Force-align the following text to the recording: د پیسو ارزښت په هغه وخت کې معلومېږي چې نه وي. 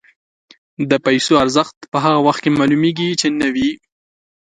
د 0.89 0.91
پیسو 1.05 1.33
ارزښت 1.43 1.77
په 1.91 1.97
هغه 2.03 2.19
وخت 2.27 2.41
کې 2.43 2.55
معلومېږي 2.59 3.09
چې 3.21 3.27
نه 3.39 3.47
وي. 3.53 3.71